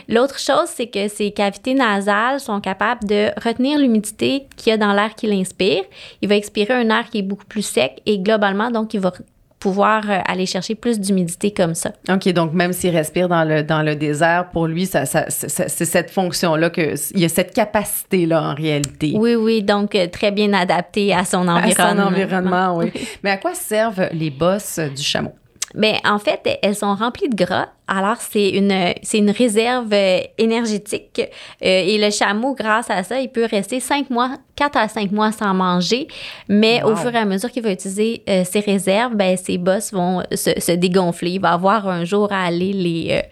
L'autre 0.09 0.39
chose, 0.39 0.67
c'est 0.67 0.87
que 0.87 1.09
ces 1.09 1.31
cavités 1.31 1.75
nasales 1.75 2.41
sont 2.41 2.61
capables 2.61 3.07
de 3.07 3.29
retenir 3.43 3.79
l'humidité 3.79 4.47
qu'il 4.57 4.71
y 4.71 4.73
a 4.73 4.79
dans 4.79 4.93
l'air 4.93 5.15
qu'il 5.15 5.33
inspire. 5.33 5.83
Il 6.23 6.29
va 6.29 6.37
expirer 6.37 6.75
un 6.75 6.89
air 6.89 7.11
qui 7.11 7.19
est 7.19 7.23
beaucoup 7.23 7.45
plus 7.45 7.63
sec 7.63 8.01
et 8.07 8.19
globalement, 8.19 8.71
donc, 8.71 8.95
il 8.95 9.01
va 9.01 9.13
pouvoir 9.61 10.11
euh, 10.11 10.19
aller 10.27 10.47
chercher 10.47 10.75
plus 10.75 10.99
d'humidité 10.99 11.53
comme 11.53 11.75
ça. 11.75 11.93
OK, 12.09 12.29
donc 12.33 12.55
même 12.55 12.73
s'il 12.73 12.97
respire 12.97 13.29
dans 13.29 13.45
le, 13.45 13.63
dans 13.63 13.83
le 13.83 13.95
désert, 13.95 14.49
pour 14.51 14.67
lui, 14.67 14.87
ça, 14.87 15.05
ça, 15.05 15.27
c'est 15.29 15.69
cette 15.69 16.11
fonction-là, 16.11 16.71
qu'il 16.71 16.97
y 17.15 17.25
a 17.25 17.29
cette 17.29 17.53
capacité-là 17.53 18.43
en 18.43 18.55
réalité. 18.55 19.13
Oui, 19.15 19.35
oui, 19.35 19.63
donc 19.63 19.95
euh, 19.95 20.07
très 20.09 20.33
bien 20.33 20.53
adapté 20.55 21.13
à 21.13 21.25
son 21.25 21.47
environnement. 21.47 21.85
À 21.85 21.95
son 21.95 21.99
environnement, 22.03 22.77
oui. 22.79 22.91
Mais 23.23 23.31
à 23.31 23.37
quoi 23.37 23.55
servent 23.55 24.09
les 24.13 24.31
bosses 24.31 24.79
du 24.79 25.03
chameau? 25.03 25.35
Ben, 25.75 25.97
en 26.05 26.19
fait, 26.19 26.59
elles 26.63 26.75
sont 26.75 26.95
remplies 26.95 27.29
de 27.29 27.37
gras. 27.37 27.69
Alors, 27.87 28.17
c'est 28.19 28.51
une, 28.51 28.95
c'est 29.03 29.19
une 29.19 29.31
réserve 29.31 29.93
euh, 29.93 30.21
énergétique. 30.39 31.21
Euh, 31.21 31.29
et 31.63 31.99
le 31.99 32.11
chameau, 32.11 32.55
grâce 32.55 32.91
à 32.91 33.03
ça, 33.03 33.21
il 33.21 33.29
peut 33.29 33.47
rester 33.49 33.81
5 33.81 34.11
mois, 34.11 34.31
4 34.57 34.77
à 34.77 34.89
5 34.89 35.13
mois 35.13 35.33
sans 35.33 35.55
manger. 35.55 36.09
Mais 36.49 36.83
au 36.83 36.97
fur 36.97 37.15
et 37.15 37.19
à 37.19 37.25
mesure 37.25 37.51
qu'il 37.51 37.63
va 37.63 37.73
utiliser 37.73 38.23
euh, 38.29 38.45
ses 38.45 38.61
réserves, 38.61 39.15
ben, 39.15 39.37
ses 39.37 39.59
bosses 39.59 39.93
vont 39.93 40.23
se, 40.33 40.59
se, 40.59 40.73
dégonfler. 40.73 41.33
Il 41.33 41.41
va 41.41 41.53
avoir 41.53 41.89
un 41.89 42.05
jour 42.05 42.33
à 42.33 42.45
aller 42.45 42.73
les, 42.73 43.23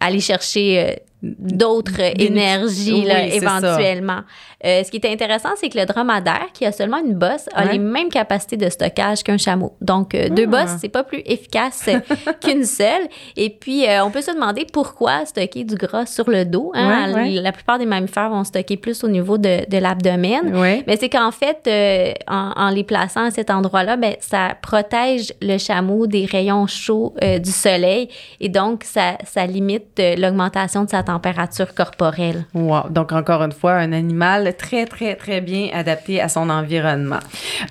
aller 0.00 0.20
chercher 0.20 1.00
d'autres 1.22 2.00
énergies 2.20 3.02
là, 3.02 3.26
éventuellement. 3.26 4.20
Euh, 4.64 4.82
ce 4.84 4.90
qui 4.90 4.98
est 4.98 5.10
intéressant, 5.10 5.50
c'est 5.56 5.68
que 5.68 5.78
le 5.78 5.86
dromadaire, 5.86 6.48
qui 6.52 6.66
a 6.66 6.72
seulement 6.72 6.98
une 6.98 7.14
bosse, 7.14 7.48
a 7.54 7.64
les 7.64 7.78
mêmes 7.78 8.10
capacités 8.10 8.56
de 8.56 8.68
stockage 8.68 9.22
qu'un 9.22 9.38
chameau. 9.38 9.74
Donc, 9.80 10.14
euh, 10.14 10.28
deux 10.28 10.46
ah. 10.52 10.64
bosses, 10.64 10.76
c'est 10.80 10.90
pas 10.90 11.02
plus 11.02 11.22
efficace 11.24 11.88
qu'une 12.42 12.64
seule. 12.64 13.08
Et 13.36 13.50
puis, 13.50 13.86
euh, 13.86 14.04
on 14.04 14.10
peut 14.10 14.20
se 14.20 14.30
demander 14.30 14.66
pourquoi 14.70 15.24
stocker 15.24 15.64
du 15.64 15.76
gras 15.76 16.06
sur 16.06 16.28
le 16.28 16.44
dos. 16.44 16.72
Hein? 16.74 17.28
La 17.40 17.52
plupart 17.52 17.78
des 17.78 17.86
mammifères 17.86 18.30
vont 18.30 18.44
stocker 18.44 18.76
plus 18.76 19.02
au 19.02 19.08
niveau 19.08 19.38
de, 19.38 19.68
de 19.68 19.78
l'abdomen. 19.78 20.52
Mais 20.86 20.96
c'est 20.98 21.08
qu'en 21.08 21.30
fait, 21.30 21.68
en, 22.28 22.52
en, 22.56 22.70
les 22.70 22.84
plaçant 22.84 23.24
à 23.24 23.30
cet 23.30 23.50
endroit-là, 23.50 23.96
ben, 23.96 24.14
ça 24.20 24.56
protège 24.60 25.32
le 25.40 25.58
chameau 25.58 26.06
des 26.06 26.26
rayons 26.26 26.66
chauds 26.66 27.14
du 27.20 27.50
soleil 27.50 28.08
et 28.40 28.48
donc 28.48 28.84
ça, 28.84 29.16
ça 29.24 29.46
limite 29.46 30.00
l'augmentation 30.16 30.84
de 30.84 30.90
sa 30.90 31.02
température 31.10 31.74
corporelle. 31.74 32.44
Wow. 32.54 32.88
Donc, 32.90 33.12
encore 33.12 33.42
une 33.42 33.52
fois, 33.52 33.72
un 33.72 33.92
animal 33.92 34.54
très, 34.56 34.86
très, 34.86 35.16
très 35.16 35.40
bien 35.40 35.68
adapté 35.72 36.20
à 36.20 36.28
son 36.28 36.48
environnement. 36.50 37.22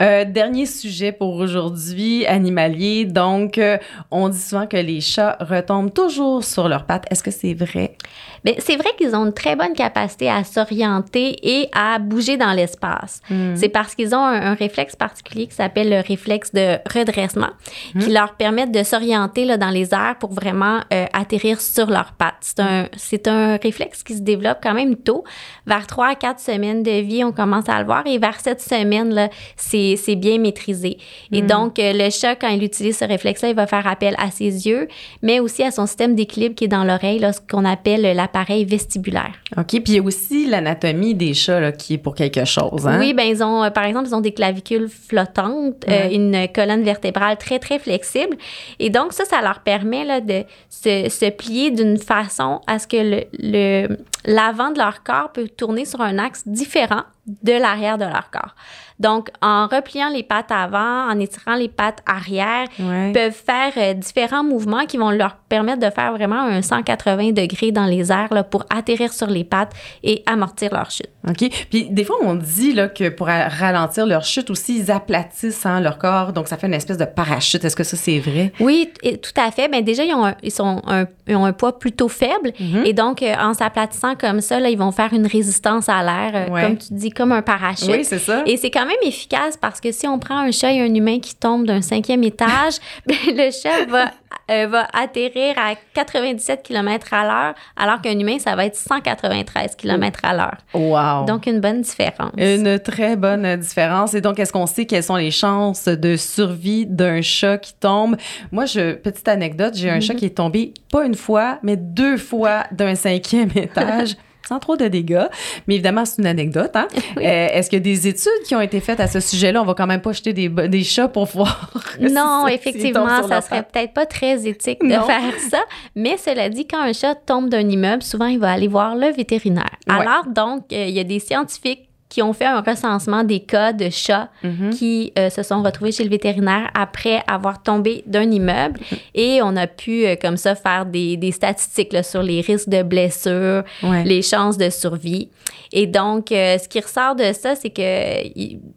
Euh, 0.01 0.25
dernier 0.25 0.65
sujet 0.65 1.11
pour 1.11 1.35
aujourd'hui, 1.35 2.25
animalier. 2.25 3.05
Donc, 3.05 3.57
euh, 3.57 3.77
on 4.11 4.29
dit 4.29 4.39
souvent 4.47 4.67
que 4.67 4.77
les 4.77 5.01
chats 5.01 5.37
retombent 5.39 5.93
toujours 5.93 6.43
sur 6.43 6.67
leurs 6.67 6.85
pattes. 6.85 7.05
Est-ce 7.11 7.23
que 7.23 7.31
c'est 7.31 7.53
vrai? 7.53 7.95
Bien, 8.43 8.53
c'est 8.59 8.75
vrai 8.75 8.89
qu'ils 8.97 9.15
ont 9.15 9.25
une 9.25 9.33
très 9.33 9.55
bonne 9.55 9.73
capacité 9.73 10.29
à 10.29 10.43
s'orienter 10.43 11.35
et 11.43 11.69
à 11.73 11.99
bouger 11.99 12.37
dans 12.37 12.51
l'espace. 12.51 13.21
Hmm. 13.29 13.55
C'est 13.55 13.69
parce 13.69 13.95
qu'ils 13.95 14.15
ont 14.15 14.23
un, 14.23 14.53
réflexe 14.53 14.95
particulier 14.95 15.47
qui 15.47 15.55
s'appelle 15.55 15.89
le 15.89 16.01
réflexe 16.05 16.51
de 16.53 16.77
redressement, 16.91 17.49
qui 17.91 18.09
hmm. 18.09 18.13
leur 18.13 18.33
permet 18.35 18.67
de 18.67 18.83
s'orienter 18.83 19.57
dans 19.57 19.69
les 19.69 19.93
airs 19.93 20.15
pour 20.19 20.33
vraiment 20.33 20.79
euh, 20.93 21.05
atterrir 21.13 21.61
sur 21.61 21.87
leurs 21.87 22.13
pattes. 22.13 22.35
C'est 22.41 22.59
un, 22.59 22.87
c'est 22.95 23.27
un 23.27 23.57
réflexe 23.57 24.03
qui 24.03 24.15
se 24.15 24.21
développe 24.21 24.59
quand 24.61 24.73
même 24.73 24.95
tôt. 24.95 25.23
Vers 25.65 25.87
3 25.87 26.07
à 26.07 26.15
4 26.15 26.39
semaines 26.39 26.83
de 26.83 27.01
vie, 27.01 27.23
on 27.23 27.31
commence 27.31 27.69
à 27.69 27.79
le 27.79 27.85
voir 27.85 28.03
et 28.05 28.17
vers 28.17 28.39
7 28.39 28.61
semaines, 28.61 29.13
là, 29.13 29.29
c'est, 29.55 29.95
c'est 29.97 30.15
bien 30.15 30.39
maîtrisé. 30.39 30.97
Et 31.31 31.41
hmm. 31.41 31.47
donc, 31.47 31.79
euh, 31.79 31.93
le 31.93 32.09
chat, 32.09 32.35
quand 32.35 32.49
il 32.49 32.63
utilise 32.63 32.97
ce 32.97 33.05
réflexe-là, 33.05 33.49
il 33.49 33.55
va 33.55 33.67
faire 33.67 33.87
appel 33.87 34.15
à 34.17 34.31
ses 34.31 34.67
yeux, 34.67 34.87
mais 35.21 35.39
aussi 35.39 35.63
à 35.63 35.71
son 35.71 35.85
système 35.85 36.15
d'équilibre 36.15 36.55
qui 36.55 36.65
est 36.65 36.69
dans 36.69 36.83
l'oreille, 36.83 37.19
là, 37.19 37.33
ce 37.33 37.39
qu'on 37.41 37.65
appelle 37.65 38.15
l'appareil 38.29 38.65
vestibulaire. 38.65 39.33
OK. 39.57 39.67
Puis 39.67 39.81
il 39.87 39.95
y 39.95 39.99
a 39.99 40.03
aussi 40.03 40.47
l'anatomie 40.47 41.15
des 41.15 41.33
chats 41.33 41.59
là, 41.59 41.71
qui 41.71 41.95
est 41.95 41.97
pour 41.97 42.15
quelque 42.15 42.45
chose. 42.45 42.87
Hein? 42.87 42.99
Oui, 42.99 43.13
ben 43.13 43.23
ils 43.23 43.43
ont, 43.43 43.63
euh, 43.63 43.69
par 43.69 43.85
exemple, 43.85 44.07
ils 44.07 44.15
ont 44.15 44.21
des 44.21 44.31
clavicules 44.31 44.87
flottantes, 44.87 45.83
euh, 45.87 46.09
une 46.11 46.47
colonne 46.53 46.83
vertébrale 46.83 47.37
très, 47.37 47.59
très 47.59 47.79
flexible. 47.79 48.37
Et 48.79 48.89
donc, 48.89 49.13
ça, 49.13 49.25
ça 49.25 49.41
leur 49.41 49.59
permet 49.61 50.05
là, 50.05 50.21
de 50.21 50.43
se, 50.69 51.09
se 51.09 51.29
plier 51.29 51.71
d'une 51.71 51.97
façon 51.97 52.61
à 52.67 52.79
ce 52.79 52.87
que 52.87 52.97
le, 52.97 53.23
le, 53.39 53.97
l'avant 54.25 54.71
de 54.71 54.77
leur 54.77 55.03
corps 55.03 55.31
peut 55.31 55.47
tourner 55.47 55.85
sur 55.85 56.01
un 56.01 56.17
axe 56.17 56.47
différent 56.47 57.03
de 57.43 57.53
l'arrière 57.53 57.97
de 57.97 58.05
leur 58.05 58.29
corps. 58.31 58.55
Donc, 58.99 59.29
en 59.41 59.67
repliant 59.67 60.09
les 60.09 60.23
pattes 60.23 60.51
avant, 60.51 61.09
en 61.09 61.17
étirant 61.19 61.55
les 61.55 61.69
pattes 61.69 62.03
arrière, 62.05 62.65
ils 62.77 63.11
peuvent 63.13 63.31
faire 63.31 63.71
euh, 63.77 63.93
différents 63.93 64.43
mouvements 64.43 64.85
qui 64.85 64.97
vont 64.97 65.11
leur 65.11 65.37
permettre 65.47 65.79
de 65.79 65.89
faire 65.89 66.11
vraiment 66.11 66.41
un 66.41 66.61
180 66.61 67.31
degrés 67.31 67.71
dans 67.71 67.85
les 67.85 68.11
airs 68.11 68.33
là, 68.33 68.43
pour 68.43 68.65
atterrir 68.69 69.13
sur 69.13 69.27
les 69.27 69.45
pattes 69.45 69.71
et 70.03 70.21
amortir 70.25 70.73
leur 70.73 70.91
chute. 70.91 71.09
OK. 71.27 71.49
Puis 71.69 71.87
des 71.89 72.03
fois, 72.03 72.17
on 72.21 72.35
dit 72.35 72.73
là, 72.73 72.89
que 72.89 73.07
pour 73.07 73.27
ralentir 73.27 74.05
leur 74.05 74.25
chute 74.25 74.49
aussi, 74.49 74.79
ils 74.79 74.91
aplatissent 74.91 75.65
hein, 75.65 75.79
leur 75.79 75.97
corps. 75.97 76.33
Donc, 76.33 76.49
ça 76.49 76.57
fait 76.57 76.67
une 76.67 76.73
espèce 76.73 76.97
de 76.97 77.05
parachute. 77.05 77.63
Est-ce 77.63 77.77
que 77.77 77.85
ça, 77.85 77.95
c'est 77.95 78.19
vrai? 78.19 78.51
Oui, 78.59 78.91
tout 79.01 79.41
à 79.41 79.51
fait. 79.51 79.69
Bien, 79.69 79.81
déjà, 79.81 80.03
ils 80.03 80.13
ont 80.13 80.25
un, 80.25 80.35
ils 80.43 80.51
sont 80.51 80.81
un, 80.87 81.05
ont 81.35 81.45
un 81.45 81.53
poids 81.53 81.79
plutôt 81.79 82.07
faible. 82.07 82.51
Mm-hmm. 82.59 82.85
Et 82.85 82.93
donc, 82.93 83.21
euh, 83.21 83.33
en 83.39 83.53
s'aplatissant 83.53 84.15
comme 84.15 84.41
ça, 84.41 84.59
là, 84.59 84.69
ils 84.69 84.77
vont 84.77 84.91
faire 84.91 85.13
une 85.13 85.27
résistance 85.27 85.89
à 85.89 86.03
l'air, 86.03 86.31
euh, 86.49 86.61
comme 86.61 86.77
tu 86.77 86.93
dis, 86.93 87.09
comme 87.09 87.31
un 87.31 87.41
parachute. 87.41 87.89
Oui, 87.89 88.03
c'est 88.03 88.19
ça. 88.19 88.43
Et 88.45 88.57
c'est 88.57 88.71
quand 88.71 88.85
même 88.85 88.97
efficace 89.03 89.57
parce 89.57 89.79
que 89.79 89.91
si 89.91 90.07
on 90.07 90.19
prend 90.19 90.37
un 90.37 90.51
chat 90.51 90.73
et 90.73 90.81
un 90.81 90.93
humain 90.93 91.19
qui 91.19 91.35
tombe 91.35 91.65
d'un 91.65 91.81
cinquième 91.81 92.23
étage, 92.23 92.75
ben, 93.05 93.15
le 93.27 93.51
chat 93.51 93.85
va, 93.87 94.11
euh, 94.49 94.67
va 94.67 94.87
atterrir 94.93 95.55
à 95.57 95.75
97 95.93 96.63
km 96.63 97.13
à 97.13 97.23
l'heure, 97.23 97.55
alors 97.75 98.01
qu'un 98.01 98.17
humain, 98.17 98.39
ça 98.39 98.55
va 98.55 98.65
être 98.65 98.75
193 98.75 99.75
km 99.75 100.19
à 100.23 100.33
l'heure. 100.33 100.57
Wow. 100.73 101.25
Donc, 101.25 101.45
une 101.45 101.59
bonne 101.59 101.81
différence. 101.81 102.31
Une 102.37 102.79
très 102.79 103.15
bonne 103.15 103.55
différence. 103.57 104.13
Et 104.13 104.21
donc, 104.21 104.39
est-ce 104.39 104.53
qu'on 104.53 104.65
sait 104.65 104.85
quelles 104.85 105.03
sont 105.03 105.15
les 105.15 105.31
chances 105.31 105.85
de 105.85 106.15
survie 106.15 106.85
d'un 106.85 107.21
chat 107.21 107.57
qui 107.57 107.73
tombe? 107.73 108.15
Moi, 108.51 108.65
je, 108.65 108.93
petite 108.93 109.27
anecdote, 109.27 109.73
j'ai 109.75 109.89
un 109.89 109.99
chat 109.99 110.13
mhm. 110.13 110.19
qui 110.19 110.25
est 110.25 110.37
tombé 110.37 110.73
pas 110.91 111.05
une 111.05 111.15
fois, 111.15 111.59
mais 111.63 111.77
deux 111.77 112.17
fois 112.17 112.63
d'un 112.71 112.95
cinquième 112.95 113.49
étage 113.55 114.15
sans 114.47 114.59
trop 114.59 114.77
de 114.77 114.87
dégâts. 114.87 115.27
Mais 115.67 115.75
évidemment, 115.75 116.05
c'est 116.05 116.21
une 116.21 116.27
anecdote. 116.27 116.71
Hein? 116.75 116.87
Euh, 117.19 117.47
est-ce 117.51 117.69
qu'il 117.69 117.77
y 117.77 117.81
a 117.81 117.83
des 117.83 118.07
études 118.07 118.43
qui 118.45 118.55
ont 118.55 118.61
été 118.61 118.79
faites 118.79 118.99
à 118.99 119.07
ce 119.07 119.19
sujet-là? 119.19 119.61
On 119.61 119.65
va 119.65 119.73
quand 119.73 119.87
même 119.87 120.01
pas 120.01 120.13
jeter 120.13 120.31
des, 120.31 120.47
des 120.47 120.83
chats 120.83 121.09
pour 121.09 121.25
voir. 121.25 121.71
Non, 121.99 122.47
effectivement, 122.47 123.27
ça 123.27 123.41
serait 123.41 123.63
peut-être 123.63 123.93
pas 123.93 124.05
très 124.05 124.47
éthique 124.47 124.81
de 124.81 124.89
faire 124.89 125.33
ça. 125.49 125.59
Mais 125.95 126.15
cela 126.17 126.47
dit, 126.49 126.65
quand 126.65 126.79
un 126.79 126.93
chat 126.93 127.15
tombe 127.15 127.49
d'un 127.49 127.67
immeuble, 127.67 128.03
souvent, 128.03 128.27
il 128.27 128.39
va 128.39 128.51
aller 128.51 128.67
voir 128.67 128.95
le 128.95 129.07
vétérinaire. 129.07 129.75
Alors, 129.87 130.25
donc, 130.27 130.71
euh, 130.71 130.85
il 130.85 130.93
y 130.93 130.99
a 130.99 131.03
des 131.03 131.19
scientifiques 131.19 131.88
qui 132.09 132.23
ont 132.23 132.33
fait 132.33 132.45
un 132.45 132.61
recensement 132.61 133.23
des 133.23 133.39
cas 133.39 133.71
de 133.71 133.89
chats 133.91 134.29
mhm. 134.43 134.71
qui 134.71 135.13
euh, 135.17 135.29
se 135.29 135.43
sont 135.43 135.61
retrouvés 135.61 135.91
chez 135.91 136.03
le 136.03 136.09
vétérinaire 136.09 136.71
après 136.73 137.21
avoir 137.27 137.61
tombé 137.61 138.03
d'un 138.07 138.29
immeuble. 138.31 138.79
Mhm. 138.79 138.97
Et 139.13 139.39
on 139.43 139.55
a 139.55 139.67
pu, 139.67 140.07
euh, 140.07 140.15
comme 140.19 140.35
ça, 140.35 140.55
faire 140.55 140.87
des, 140.87 141.17
des 141.17 141.31
statistiques 141.31 141.93
là, 141.93 142.01
sur 142.01 142.23
les 142.23 142.41
risques 142.41 142.67
de 142.67 142.81
blessures, 142.81 143.63
les 143.83 144.23
chances 144.23 144.57
de 144.57 144.71
survie. 144.71 145.29
Et 145.71 145.85
donc, 145.85 146.31
euh, 146.31 146.57
ce 146.57 146.67
qui 146.67 146.79
ressort 146.79 147.15
de 147.15 147.31
ça, 147.31 147.53
c'est 147.55 147.69
que 147.69 147.81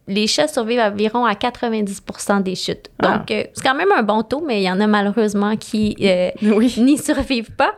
les 0.08 0.26
chats 0.26 0.48
survivent 0.48 0.80
environ 0.80 1.24
à 1.24 1.32
90% 1.32 2.42
des 2.42 2.54
chutes. 2.54 2.90
Ah. 3.02 3.16
Donc, 3.16 3.28
c'est 3.28 3.62
quand 3.62 3.74
même 3.74 3.92
un 3.96 4.02
bon 4.02 4.22
taux, 4.22 4.44
mais 4.46 4.60
il 4.60 4.64
y 4.64 4.70
en 4.70 4.78
a 4.78 4.86
malheureusement 4.86 5.56
qui 5.56 5.96
n'y 6.42 6.98
survivent 6.98 7.52
pas. 7.52 7.72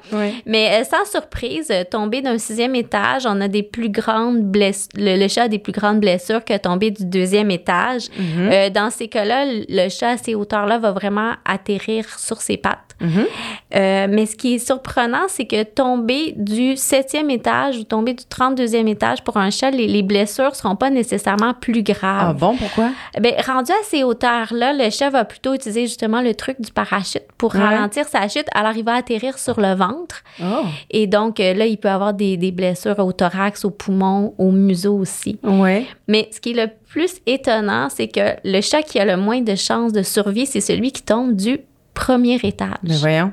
Mais 0.47 0.83
sans 0.83 1.09
surprise, 1.09 1.73
tomber 1.93 2.23
d'un 2.23 2.39
sixième 2.39 2.75
étage, 2.75 3.25
on 3.25 3.41
a 3.41 3.47
des 3.47 3.63
plus 3.63 3.89
grandes 3.89 4.41
blessures. 4.43 4.89
le 4.97 5.29
chat 5.29 5.44
des 5.49 5.59
plus 5.59 5.73
grandes 5.73 6.01
blessures 6.01 6.45
que 6.45 6.57
tomber 6.57 6.91
du 6.91 7.05
deuxième 7.05 7.51
étage. 7.51 8.09
Mhm. 8.19 8.49
Euh, 8.51 8.71
dans 8.71 8.91
ces 8.91 9.09
cas-là, 9.09 9.45
le 9.47 9.89
chat 9.89 10.11
à 10.11 10.17
ces 10.17 10.35
hauteurs-là 10.35 10.79
va 10.79 10.93
vraiment 10.93 11.33
atterrir 11.45 12.19
sur 12.19 12.41
ses 12.41 12.57
pattes. 12.57 12.94
Euh, 13.03 14.07
mais 14.09 14.27
ce 14.27 14.37
qui 14.37 14.55
est 14.55 14.59
surprenant, 14.59 15.25
c'est 15.29 15.47
que 15.47 15.63
tomber 15.63 16.35
du 16.37 16.77
septième 16.77 17.31
étage 17.31 17.77
ou 17.77 17.85
tomber 17.85 18.15
du 18.15 18.25
32e 18.25 18.89
étage 18.89 19.23
pour 19.25 19.37
un 19.37 19.51
chat, 19.51 19.71
les, 19.71 20.03
blessures 20.03 20.51
ne 20.51 20.55
seront 20.55 20.77
pas 20.77 20.91
nécessairement 20.91 21.55
plus 21.55 21.83
graves. 21.83 22.31
Ah 22.31 22.33
bon, 22.33 22.57
pourquoi? 22.57 22.91
Bien, 23.21 23.33
rendu 23.47 23.73
à 23.73 23.85
ces 23.85 24.05
hauteurs-là, 24.05 24.73
le 24.73 24.91
chat 24.91 25.11
va 25.11 25.25
plutôt 25.25 25.55
utiliser 25.55 25.83
justement 25.83 26.21
le 26.21 26.35
truc 26.35 26.61
du 26.61 26.73
parachute 26.73 27.25
pour 27.39 27.53
ralentir 27.53 28.07
sa 28.07 28.29
chute. 28.29 28.47
Alors, 28.55 28.73
il 28.77 28.85
va 28.85 28.95
atterrir 28.95 29.39
sur 29.39 29.61
le 29.61 29.75
ventre. 29.75 30.23
Oh. 30.41 30.65
Et 30.91 31.07
donc, 31.07 31.41
euh, 31.41 31.55
là, 31.55 31.67
il 31.67 31.79
peut 31.79 31.89
avoir 31.89 32.15
des, 32.15 32.37
des 32.37 32.53
blessures 32.53 32.99
au 32.99 33.13
thorax, 33.13 33.65
au 33.65 33.71
poumon, 33.71 34.35
au 34.39 34.51
museau 34.51 34.97
aussi. 34.97 35.39
Ouais. 35.43 35.87
Mais 36.07 36.29
ce 36.33 36.41
qui 36.41 36.51
est 36.51 36.67
le 36.67 36.71
plus 36.89 37.21
étonnant, 37.27 37.89
c'est 37.89 38.09
que 38.09 38.37
le 38.45 38.61
chat 38.61 38.83
qui 38.83 39.01
a 39.01 39.05
le 39.05 39.17
moins 39.17 39.41
de 39.41 39.55
chances 39.55 39.93
de 39.93 40.03
survie, 40.03 40.47
c'est 40.47 40.61
celui 40.61 40.93
qui 40.93 41.03
tombe 41.03 41.35
du 41.35 41.59
premier 41.95 42.39
étage. 42.43 42.69
Mais 42.83 42.97
voyons. 42.97 43.33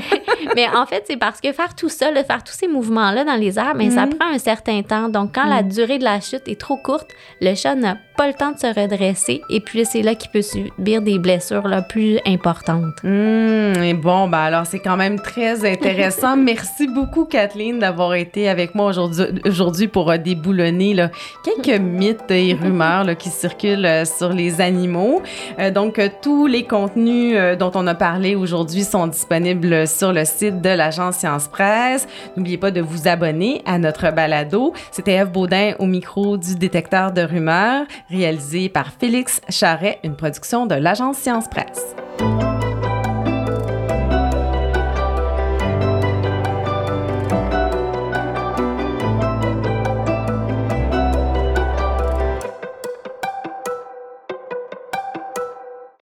mais 0.54 0.68
en 0.68 0.86
fait, 0.86 1.04
c'est 1.06 1.16
parce 1.16 1.40
que 1.40 1.52
faire 1.52 1.74
tout 1.74 1.88
ça, 1.88 2.12
faire 2.22 2.44
tous 2.44 2.52
ces 2.52 2.68
mouvements-là 2.68 3.24
dans 3.24 3.34
les 3.34 3.58
airs, 3.58 3.74
mais 3.74 3.90
ça 3.90 4.06
mhm. 4.06 4.14
prend 4.14 4.28
un 4.30 4.38
certain 4.38 4.82
temps. 4.82 5.08
Donc, 5.08 5.34
quand 5.34 5.46
la 5.46 5.62
mhm. 5.62 5.68
durée 5.70 5.98
de 5.98 6.04
la 6.04 6.20
chute 6.20 6.46
est 6.46 6.60
trop 6.60 6.76
courte, 6.76 7.10
le 7.40 7.54
chat 7.54 7.74
n'a 7.74 7.96
pas 8.16 8.28
le 8.28 8.34
temps 8.34 8.52
de 8.52 8.58
se 8.58 8.66
redresser 8.66 9.42
et 9.50 9.60
puis 9.60 9.84
c'est 9.84 10.02
là 10.02 10.14
qu'il 10.14 10.30
peut 10.30 10.42
subir 10.42 11.02
des 11.02 11.18
blessures 11.18 11.68
là, 11.68 11.82
plus 11.82 12.18
importantes. 12.26 13.02
Mmh, 13.02 13.82
et 13.82 13.94
bon, 13.94 14.28
ben 14.28 14.38
alors 14.38 14.66
c'est 14.66 14.78
quand 14.78 14.96
même 14.96 15.20
très 15.20 15.70
intéressant. 15.70 16.36
Merci 16.52 16.88
beaucoup, 16.88 17.24
Kathleen, 17.24 17.78
d'avoir 17.78 18.14
été 18.14 18.48
avec 18.48 18.74
moi 18.74 18.86
aujourd'hui, 18.86 19.24
aujourd'hui 19.44 19.88
pour 19.88 20.10
euh, 20.10 20.18
déboulonner 20.18 20.94
là, 20.94 21.10
quelques 21.44 21.80
mythes 21.80 22.30
et 22.30 22.54
rumeurs 22.54 23.04
là, 23.04 23.14
qui 23.14 23.28
circulent 23.28 23.86
euh, 23.86 24.04
sur 24.04 24.32
les 24.32 24.60
animaux. 24.60 25.22
Euh, 25.58 25.70
donc, 25.70 26.00
tous 26.20 26.46
les 26.46 26.64
contenus 26.64 27.36
dont 27.58 27.72
on 27.74 27.86
a 27.86 27.94
parlé 27.94 28.34
aujourd'hui 28.34 28.84
sont 28.84 29.06
disponibles 29.06 29.86
sur 29.86 30.12
le 30.12 30.24
site 30.24 30.60
de 30.60 30.68
l'agence 30.68 31.16
Science 31.16 31.48
Presse. 31.48 32.06
N'oubliez 32.36 32.58
pas 32.58 32.70
de 32.70 32.80
vous 32.80 33.08
abonner 33.08 33.62
à 33.66 33.78
notre 33.78 34.10
balado. 34.12 34.72
C'était 34.90 35.12
Eve 35.12 35.30
Baudin 35.30 35.74
au 35.78 35.86
micro 35.86 36.36
du 36.36 36.54
détecteur 36.56 37.12
de 37.12 37.22
rumeurs, 37.22 37.84
réalisé 38.12 38.68
par 38.68 38.92
Félix 38.92 39.40
Charret, 39.48 39.98
une 40.04 40.16
production 40.16 40.66
de 40.66 40.74
l'agence 40.74 41.16
Science 41.16 41.48
Presse. 41.48 41.96